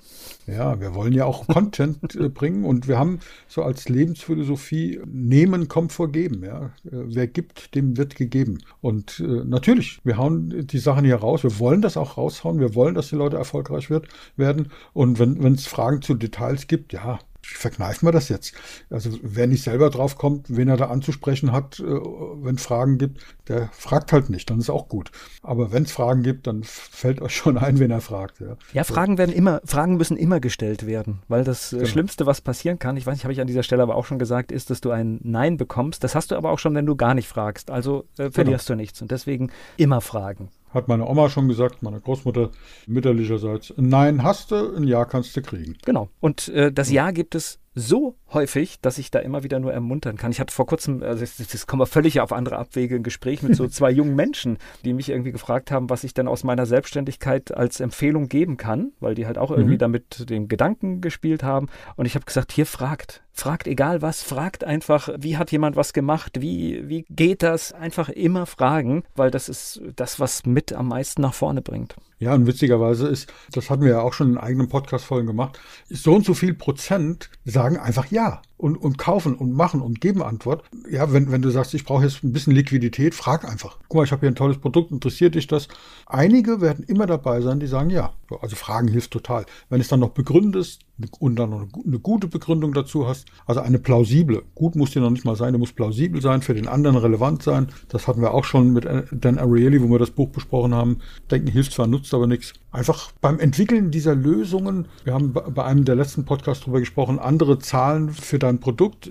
Ja, 0.47 0.79
wir 0.79 0.95
wollen 0.95 1.11
ja 1.11 1.25
auch 1.25 1.45
Content 1.53 2.15
äh, 2.15 2.29
bringen 2.29 2.63
und 2.63 2.87
wir 2.87 2.97
haben 2.97 3.19
so 3.49 3.61
als 3.61 3.89
Lebensphilosophie 3.89 5.01
nehmen 5.05 5.67
kommt 5.67 5.91
vor 5.91 6.09
geben. 6.09 6.43
Ja. 6.45 6.67
Äh, 6.85 6.89
wer 6.91 7.27
gibt, 7.27 7.75
dem 7.75 7.97
wird 7.97 8.15
gegeben. 8.15 8.59
Und 8.79 9.19
äh, 9.19 9.43
natürlich, 9.45 9.99
wir 10.05 10.17
hauen 10.17 10.65
die 10.67 10.79
Sachen 10.79 11.03
hier 11.03 11.17
raus. 11.17 11.43
Wir 11.43 11.59
wollen 11.59 11.81
das 11.81 11.97
auch 11.97 12.17
raushauen. 12.17 12.61
Wir 12.61 12.73
wollen, 12.73 12.95
dass 12.95 13.09
die 13.09 13.17
Leute 13.17 13.35
erfolgreich 13.35 13.89
wird, 13.89 14.07
werden. 14.37 14.71
Und 14.93 15.19
wenn 15.19 15.53
es 15.53 15.67
Fragen 15.67 16.01
zu 16.01 16.13
Details 16.13 16.67
gibt, 16.67 16.93
ja, 16.93 17.19
verkneifen 17.41 18.07
wir 18.07 18.11
das 18.11 18.29
jetzt. 18.29 18.53
Also 18.89 19.11
wer 19.21 19.47
nicht 19.47 19.63
selber 19.63 19.89
drauf 19.89 20.17
kommt, 20.17 20.55
wen 20.55 20.67
er 20.67 20.77
da 20.77 20.87
anzusprechen 20.87 21.51
hat, 21.51 21.79
äh, 21.79 21.83
wenn 21.83 22.55
es 22.55 22.63
Fragen 22.63 22.97
gibt, 22.97 23.21
der 23.47 23.69
fragt 23.73 24.13
halt 24.13 24.29
nicht, 24.29 24.49
dann 24.49 24.59
ist 24.59 24.69
auch 24.69 24.87
gut. 24.87 25.11
Aber 25.41 25.71
wenn 25.71 25.83
es 25.83 25.91
Fragen 25.91 26.23
gibt, 26.23 26.47
dann 26.47 26.63
fällt 26.63 27.21
euch 27.21 27.35
schon 27.35 27.57
ein, 27.57 27.79
wen 27.79 27.91
er 27.91 28.01
fragt. 28.01 28.39
Ja, 28.39 28.57
ja 28.73 28.83
Fragen 28.83 29.17
werden 29.17 29.33
immer, 29.33 29.61
Fragen 29.65 29.97
müssen 29.97 30.17
immer 30.17 30.39
gestellt 30.39 30.85
werden, 30.85 31.21
weil 31.27 31.43
das 31.43 31.73
äh, 31.73 31.77
genau. 31.77 31.89
Schlimmste, 31.89 32.25
was 32.25 32.41
passieren 32.41 32.79
kann, 32.79 32.97
ich 32.97 33.05
weiß 33.05 33.15
nicht, 33.15 33.23
habe 33.23 33.33
ich 33.33 33.41
an 33.41 33.47
dieser 33.47 33.63
Stelle 33.63 33.83
aber 33.83 33.95
auch 33.95 34.05
schon 34.05 34.19
gesagt, 34.19 34.51
ist, 34.51 34.69
dass 34.69 34.81
du 34.81 34.91
ein 34.91 35.19
Nein 35.23 35.57
bekommst. 35.57 36.03
Das 36.03 36.15
hast 36.15 36.31
du 36.31 36.35
aber 36.35 36.51
auch 36.51 36.59
schon, 36.59 36.75
wenn 36.75 36.85
du 36.85 36.95
gar 36.95 37.13
nicht 37.13 37.27
fragst. 37.27 37.71
Also 37.71 38.05
äh, 38.17 38.29
verlierst 38.29 38.67
genau. 38.67 38.77
du 38.77 38.81
nichts. 38.81 39.01
Und 39.01 39.11
deswegen 39.11 39.51
immer 39.77 40.01
fragen 40.01 40.49
hat 40.73 40.87
meine 40.87 41.07
Oma 41.07 41.29
schon 41.29 41.47
gesagt, 41.47 41.83
meine 41.83 41.99
Großmutter 41.99 42.51
mütterlicherseits. 42.87 43.73
Nein 43.77 44.23
hast 44.23 44.51
du, 44.51 44.75
ein 44.75 44.83
Ja 44.87 45.05
kannst 45.05 45.35
du 45.35 45.41
kriegen. 45.41 45.77
Genau. 45.85 46.09
Und 46.19 46.47
äh, 46.49 46.71
das 46.71 46.91
Ja 46.91 47.11
gibt 47.11 47.35
es 47.35 47.60
so 47.73 48.17
häufig, 48.33 48.81
dass 48.81 48.97
ich 48.97 49.11
da 49.11 49.19
immer 49.19 49.43
wieder 49.43 49.59
nur 49.59 49.71
ermuntern 49.71 50.17
kann. 50.17 50.31
Ich 50.31 50.41
hatte 50.41 50.53
vor 50.53 50.65
kurzem, 50.65 51.01
also 51.03 51.25
das, 51.25 51.67
kommen 51.67 51.81
wir 51.81 51.85
völlig 51.85 52.19
auf 52.19 52.33
andere 52.33 52.57
Abwege, 52.57 52.95
ein 52.95 53.03
Gespräch 53.03 53.43
mit 53.43 53.55
so 53.55 53.67
zwei 53.69 53.91
jungen 53.91 54.15
Menschen, 54.15 54.57
die 54.83 54.93
mich 54.93 55.09
irgendwie 55.09 55.31
gefragt 55.31 55.71
haben, 55.71 55.89
was 55.89 56.03
ich 56.03 56.13
denn 56.13 56.27
aus 56.27 56.43
meiner 56.43 56.65
Selbstständigkeit 56.65 57.55
als 57.55 57.79
Empfehlung 57.79 58.27
geben 58.27 58.57
kann, 58.57 58.91
weil 58.99 59.15
die 59.15 59.25
halt 59.25 59.37
auch 59.37 59.51
irgendwie 59.51 59.75
mhm. 59.75 59.79
damit 59.79 60.29
den 60.29 60.49
Gedanken 60.49 60.99
gespielt 60.99 61.43
haben. 61.43 61.67
Und 61.95 62.05
ich 62.05 62.15
habe 62.15 62.25
gesagt, 62.25 62.51
hier 62.51 62.65
fragt. 62.65 63.23
Fragt 63.33 63.65
egal 63.65 64.01
was, 64.01 64.21
fragt 64.21 64.65
einfach, 64.65 65.09
wie 65.17 65.37
hat 65.37 65.53
jemand 65.53 65.77
was 65.77 65.93
gemacht, 65.93 66.41
wie, 66.41 66.89
wie 66.89 67.05
geht 67.09 67.43
das? 67.43 67.71
Einfach 67.71 68.09
immer 68.09 68.45
fragen, 68.45 69.03
weil 69.15 69.31
das 69.31 69.47
ist 69.47 69.81
das, 69.95 70.19
was 70.19 70.45
mit 70.45 70.73
am 70.73 70.89
meisten 70.89 71.21
nach 71.21 71.33
vorne 71.33 71.61
bringt. 71.61 71.95
Ja, 72.19 72.33
und 72.33 72.45
witzigerweise 72.45 73.07
ist, 73.07 73.33
das 73.53 73.69
hatten 73.69 73.83
wir 73.83 73.91
ja 73.91 74.01
auch 74.01 74.13
schon 74.13 74.33
in 74.33 74.37
eigenen 74.37 74.67
Podcast-Folgen 74.67 75.27
gemacht, 75.27 75.59
so 75.89 76.13
und 76.13 76.25
so 76.25 76.33
viel 76.33 76.53
Prozent 76.53 77.29
sagen 77.45 77.60
einfach 77.61 78.07
ja 78.11 78.41
und, 78.57 78.77
und 78.77 78.97
kaufen 78.97 79.35
und 79.35 79.53
machen 79.53 79.81
und 79.81 80.01
geben 80.01 80.21
Antwort. 80.21 80.63
Ja, 80.89 81.11
wenn, 81.11 81.31
wenn 81.31 81.41
du 81.41 81.49
sagst, 81.49 81.73
ich 81.73 81.83
brauche 81.83 82.03
jetzt 82.03 82.23
ein 82.23 82.33
bisschen 82.33 82.53
Liquidität, 82.53 83.15
frag 83.15 83.49
einfach. 83.49 83.77
Guck 83.87 83.97
mal, 83.97 84.03
ich 84.03 84.11
habe 84.11 84.21
hier 84.21 84.29
ein 84.29 84.35
tolles 84.35 84.59
Produkt, 84.59 84.91
interessiert 84.91 85.35
dich 85.35 85.47
das? 85.47 85.67
Einige 86.05 86.61
werden 86.61 86.85
immer 86.85 87.05
dabei 87.05 87.41
sein, 87.41 87.59
die 87.59 87.67
sagen 87.67 87.89
ja. 87.89 88.13
Also 88.41 88.55
Fragen 88.55 88.87
hilft 88.87 89.11
total. 89.11 89.45
Wenn 89.69 89.81
es 89.81 89.87
dann 89.87 89.99
noch 89.99 90.11
begründet 90.11 90.61
ist, 90.61 90.81
und 91.19 91.35
dann 91.35 91.49
noch 91.49 91.67
eine 91.85 91.99
gute 91.99 92.27
Begründung 92.27 92.73
dazu 92.73 93.07
hast, 93.07 93.27
also 93.45 93.61
eine 93.61 93.79
plausible, 93.79 94.43
gut 94.55 94.75
muss 94.75 94.91
die 94.91 94.99
noch 94.99 95.09
nicht 95.09 95.25
mal 95.25 95.35
sein, 95.35 95.53
die 95.53 95.59
muss 95.59 95.73
plausibel 95.73 96.21
sein, 96.21 96.41
für 96.41 96.53
den 96.53 96.67
anderen 96.67 96.97
relevant 96.97 97.43
sein. 97.43 97.69
Das 97.89 98.07
hatten 98.07 98.21
wir 98.21 98.33
auch 98.33 98.43
schon 98.43 98.73
mit 98.73 98.87
Dan 99.11 99.39
Ariely, 99.39 99.81
wo 99.81 99.87
wir 99.89 99.99
das 99.99 100.11
Buch 100.11 100.29
besprochen 100.29 100.75
haben. 100.75 100.99
Denken 101.29 101.47
hilft 101.47 101.73
zwar, 101.73 101.87
nutzt 101.87 102.13
aber 102.13 102.27
nichts. 102.27 102.53
Einfach 102.71 103.11
beim 103.19 103.39
Entwickeln 103.39 103.91
dieser 103.91 104.15
Lösungen, 104.15 104.87
wir 105.03 105.13
haben 105.13 105.33
bei 105.33 105.63
einem 105.63 105.85
der 105.85 105.95
letzten 105.95 106.25
Podcasts 106.25 106.63
darüber 106.63 106.79
gesprochen, 106.79 107.19
andere 107.19 107.59
Zahlen 107.59 108.09
für 108.09 108.39
dein 108.39 108.59
Produkt. 108.59 109.09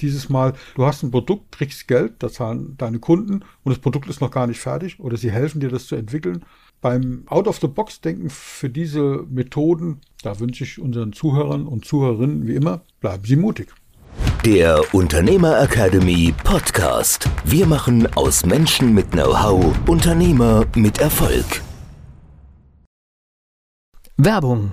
Dieses 0.00 0.28
Mal, 0.28 0.54
du 0.74 0.84
hast 0.84 1.02
ein 1.02 1.10
Produkt, 1.10 1.52
kriegst 1.52 1.88
Geld, 1.88 2.14
da 2.18 2.28
zahlen 2.30 2.74
deine 2.78 2.98
Kunden 2.98 3.44
und 3.64 3.70
das 3.70 3.78
Produkt 3.78 4.08
ist 4.08 4.20
noch 4.20 4.30
gar 4.30 4.46
nicht 4.46 4.60
fertig 4.60 5.00
oder 5.00 5.16
sie 5.16 5.30
helfen 5.30 5.60
dir, 5.60 5.68
das 5.68 5.86
zu 5.86 5.96
entwickeln 5.96 6.44
beim 6.80 7.24
Out-of-the-Box-Denken 7.26 8.30
für 8.30 8.70
diese 8.70 9.24
Methoden, 9.28 10.00
da 10.22 10.38
wünsche 10.40 10.64
ich 10.64 10.80
unseren 10.80 11.12
Zuhörern 11.12 11.66
und 11.66 11.84
Zuhörerinnen 11.84 12.46
wie 12.46 12.54
immer, 12.54 12.82
bleiben 13.00 13.24
Sie 13.24 13.36
mutig. 13.36 13.68
Der 14.44 14.82
Unternehmer 14.94 15.60
Academy 15.60 16.32
Podcast. 16.44 17.28
Wir 17.44 17.66
machen 17.66 18.06
aus 18.14 18.46
Menschen 18.46 18.94
mit 18.94 19.10
Know-how 19.10 19.74
Unternehmer 19.88 20.64
mit 20.74 21.00
Erfolg. 21.00 21.62
Werbung. 24.16 24.72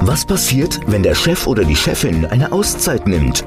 Was 0.00 0.26
passiert, 0.26 0.80
wenn 0.86 1.02
der 1.02 1.14
Chef 1.14 1.46
oder 1.46 1.64
die 1.64 1.76
Chefin 1.76 2.26
eine 2.26 2.50
Auszeit 2.52 3.06
nimmt? 3.06 3.46